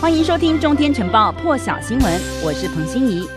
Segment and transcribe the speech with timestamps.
[0.00, 3.28] 欢迎收听《中天晨报》破晓新闻，我是彭欣怡。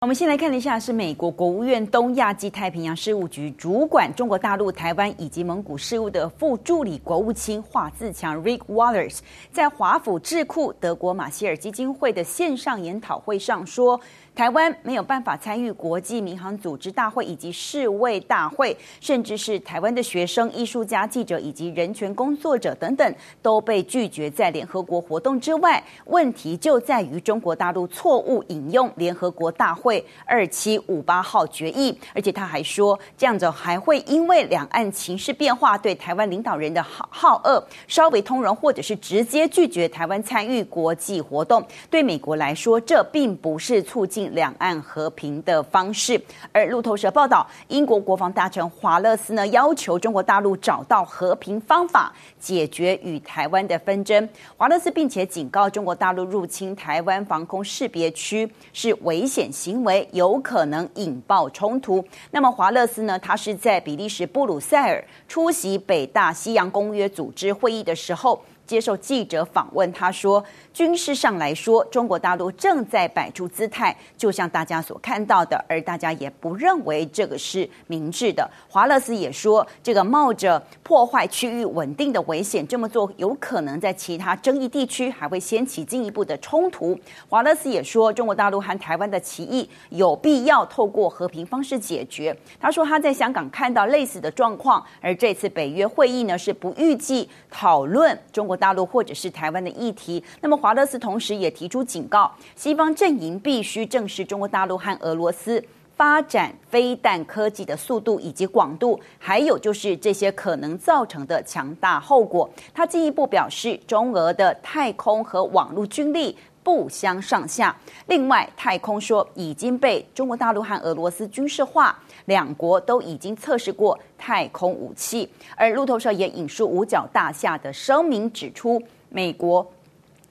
[0.00, 9.20] 我们先来看一下，是美国国务院东亚及太平洋事务局主管中国大陆、台湾以及蒙古事务的副助理国务卿华自强 （Rick Watters）
[9.52, 13.98] 在华府智库德国马歇尔基金会的线上研讨会上说。
[14.34, 25.80] 台湾没有办法参与国际民航组织大会以及世卫大会，甚至是台湾的学生、艺术家、记者以及人权工作者等等都被拒绝在联合国活动之外。
[26.06, 41.64] 问题就在于中国大陆错误引用联合国大会二七五八号决议，而且他还说这样子还会因为两岸情势变化，对台湾领导人的好好恶稍微通融，或者是直接拒绝台湾参与国际活动。
[41.88, 44.23] 对美国来说，这并不是促进。
[44.32, 46.20] 两岸和平的方式，
[46.52, 54.28] 而路透社报道，英国国防大臣华勒斯呢要求中国大陆找到和平方法解决与台湾的纷争。
[54.56, 62.04] 华勒斯并且警告中国大陆入侵台湾防空识别区是危险行为，有可能引爆冲突。
[62.30, 68.42] 那么华勒斯呢，他是在比利时布鲁塞尔出席北大西洋公约组织会议的时候。
[68.66, 98.53] 接受记者访问，他说：“军事上来说，中国大陆正在摆出姿态，就像大家所看到的，而大家也不认为这个是明智的。”华勒斯也说：“这个冒着破坏区域稳定的危险，这么做有可能在其他争议地区还会掀起进一步的冲突。”华勒斯也说：“中国大陆和台湾的歧义有必要透过和平方式解决。”他说他在香港看到类似的状况，而这次北约会议呢是不预计讨论中国。
[98.56, 105.62] 大陆或者是台湾的议题，那么华勒斯同时也提出警告，西方阵营必须正视中国大陆和俄罗斯
[105.96, 112.50] 发展飞弹科技的速度以及广度，还有就是这些可能造成的强大后果。
[112.74, 117.76] 他进一步表示，中俄的太空和网络军力不相上下。
[118.06, 121.96] 另外，太空说已经被中国大陆和俄罗斯军事化。
[122.24, 129.70] 两国都已经测试过太空武器，而路透社也引述五角大厦的声明指出，美国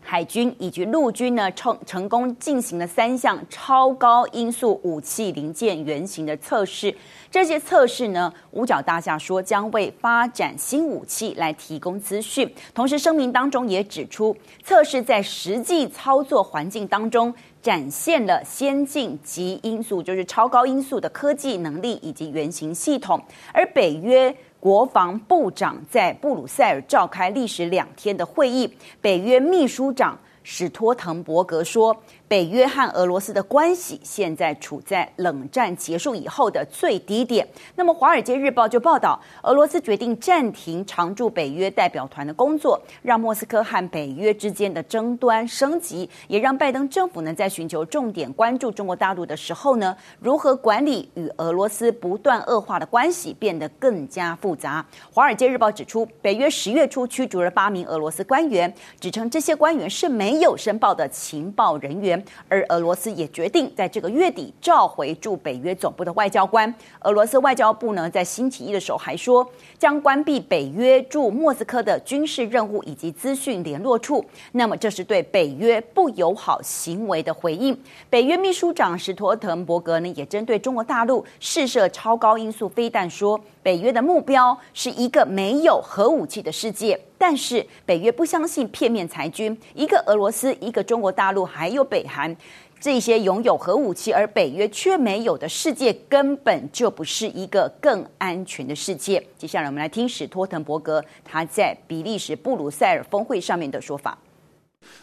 [0.03, 6.95] 海军以及陆军呢成成功进行了三项超高音速武器零件原型的测试。
[7.31, 12.47] 这些测试呢，五角大厦说将为发展新武器来提供资讯。
[12.75, 17.33] 同时，声明当中也指出，测试在实际操作环境当中。
[17.63, 23.17] 展现了先进极音速，就是超高音速的科技能力以及原型系统。
[23.53, 31.93] 而北约国防部长在布鲁塞尔召开历时两天的会议，北约秘书长史托滕伯格说。
[32.33, 37.47] 北约和俄罗斯的关系现在处在冷战结束以后的最低点。
[37.75, 54.83] 那么，《华尔街日报》就报道，俄罗斯决定暂停常驻北约代表团的工作，让莫斯科和北约之间的争端升级，也让拜登政府呢在寻求重点关注中国大陆的时候呢，如何管理与俄罗斯不断恶化的关系变得更加复杂。
[55.13, 62.22] 《华尔街日报》指出，北约十月初驱逐了八名俄罗斯官员，指称这些官员是没有申报的情报人员。
[62.47, 66.73] 而俄罗斯也决定在这个月底召回驻北约总部的外交官。
[67.01, 69.47] 俄罗斯外交部呢，在星期一的时候还说，
[69.77, 74.23] 将关闭北约驻莫斯科的军事任务以及资讯联络处。
[74.53, 77.77] 那么，这是对北约不友好行为的回应。
[78.09, 86.99] 北约秘书长史托滕伯格呢，也针对中国大陆试射超高音速飞弹说，北约的目标是一个没有核武器的世界。
[87.23, 92.35] 但是北约不相信片面裁军，一个俄罗斯，一个中国大陆，还有北韩，
[92.81, 99.25] 这些拥有核武器而北约却没有的世界，根本就不是一个更安全的世界。
[99.37, 104.17] 接下来我们来听史托滕伯格他在比利时布鲁塞尔峰会上面的说法。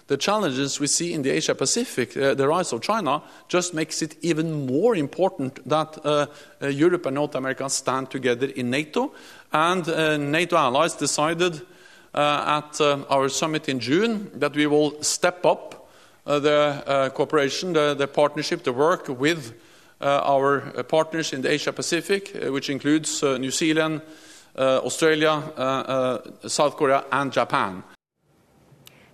[0.08, 4.14] The challenges we see in the Asia Pacific, the rise of China, just makes it
[4.20, 5.96] even more important that
[6.60, 9.10] Europe and North America stand together in NATO,
[9.52, 11.62] and NATO allies decided.
[12.17, 15.85] At our summit in June, that we will step up
[16.23, 19.51] the cooperation, the partnership, the work with
[19.99, 23.99] our partners in the Asia Pacific, which includes New Zealand,
[24.57, 25.43] Australia,
[26.47, 27.83] South Korea, and Japan.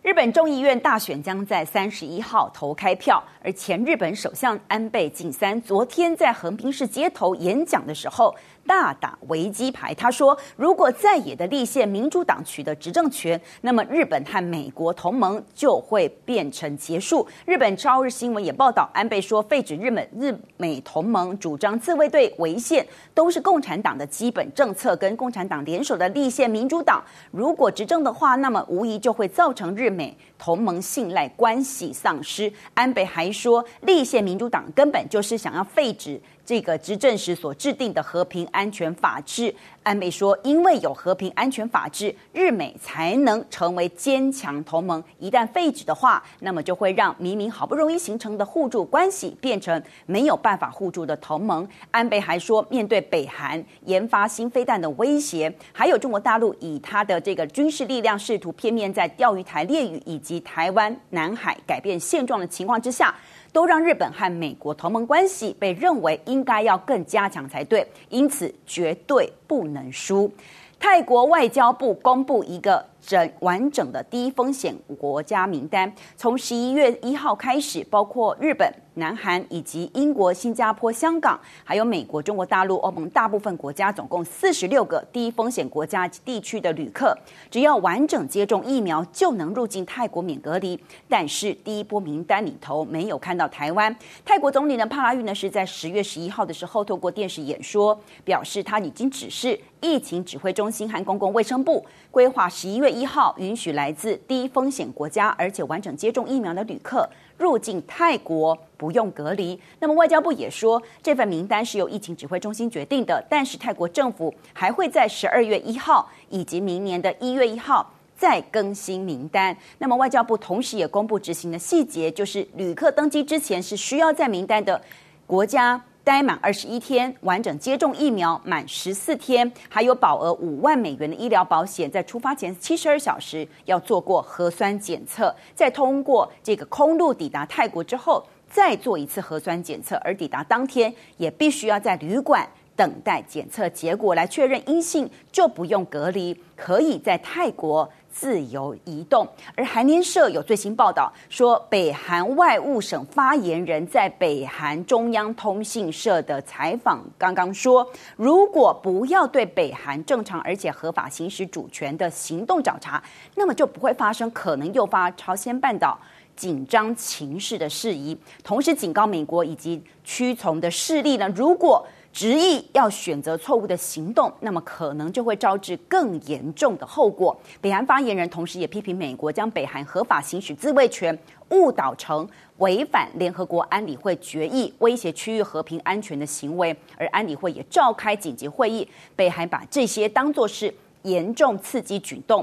[0.04, 8.36] 日本众议院大选将在三十一号投开票，而前日本首相安倍晋三昨天在横滨市街头演讲的时候，
[8.67, 9.95] 大打危机牌。
[9.95, 17.27] 他说，如果在野的立宪民主党取得执政权，那么日本和美国同盟就会变成结束。
[17.45, 24.97] 日本朝日新闻也报道，安倍说废止日本日美同盟，主张自卫队违宪，都是共产党的基本政策。
[24.97, 32.53] 跟共产党联手的立宪民主党，如果执政的话，那么无疑就会造成日美同盟信赖关系丧失。
[32.75, 36.21] 安倍还说，立宪民主党根本就是想要废止。
[36.47, 39.53] 这个执政时所制定的和平安全法制，
[39.87, 45.01] 安倍说，因为有和平安全法制，日美才能成为坚强同盟。
[45.21, 51.67] 一旦废止的话，那么就会让明明好不容易形成的互助关系变成没有办法互助的同盟。
[51.93, 63.15] 安倍还说，面对北韩研发新飞弹的威胁，还有中国大陆以他的这个军事力量试图片面在钓鱼台列屿以及台湾南海改变现状的情况之下。
[63.53, 70.33] 都让日本和美国同盟关系被认为应该要更加强才对，因此绝对不能输。
[70.79, 78.71] 泰国外交部公布一个整完整的低风险国家名单，从十一月一号开始，包括日本。
[78.99, 87.15] 南韩以及英国、新加坡、香港，还有美国、中国大陆、欧盟大部分国家，总共四十六个低风险国家及地区的旅客，
[87.51, 90.81] 只要完整接种疫苗，就能入境泰国免隔离。
[91.11, 93.95] 但是第一波名单里头没有看到台湾。
[94.25, 107.09] 泰国总理呢，帕拉育呢是在十月十一号的时候透过电视演说，表示他已经指示疫情指挥中心和公共卫生部规划十一月一号允许来自低风险国家而且完整接种疫苗的旅客。
[107.39, 109.61] 入境泰国不用隔离。
[109.79, 119.55] 那么外交部也说，这份名单是由疫情指挥中心决定的，但是泰国政府还会在十二月一号以及明年的一月一号再更新名单。
[119.77, 124.81] 那么外交部同时也公布执行的细节，就是旅客登机之前是需要在名单的
[125.27, 125.79] 国家。
[126.07, 147.91] 待满二十一天，完整接种疫苗满十四天，还有保额五万美元的医疗保险，在出发前七十二小时要做过核酸检测，再通过这个空路抵达泰国之后，再做一次核酸检测，而抵达当天也必须要在旅馆等待检测结果来确认阴性，就不用隔离，可以在泰国。
[148.19, 157.87] 自由移动，而韩联社有最新报道说，北韩外务省发言人在北韩中央通信社的采访刚刚说，
[158.17, 163.03] 如果不要对北韩正常而且合法行使主权的行动找茬，
[163.35, 165.99] 那么就不会发生可能诱发朝鲜半岛
[166.35, 168.17] 紧张情势的事宜。
[168.43, 171.87] 同时警告美国以及屈从的势力呢，如果
[172.17, 177.39] 执意要选择错误的行动，那么可能就会招致更严重的后果。
[177.61, 181.17] 北韩发言人同时也批评美国将北韩合法行使自卫权
[181.51, 182.27] 误导成
[182.57, 190.73] 违反联合国安理会决议、威胁区域和平安全的行为，而安理会也召开紧急会议，北韩把这些当作是
[191.03, 192.43] 严重刺激举动，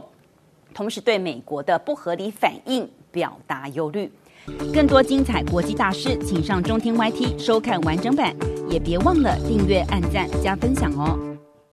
[0.72, 4.12] 同时对美国的不合理反应表达忧虑。
[4.72, 8.36] 更多精彩国际大事，请上中天 YT 收看完整版。
[8.74, 11.33] 也别忘了订阅、按赞、加分享哦！